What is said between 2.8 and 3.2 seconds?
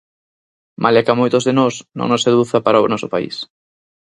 o noso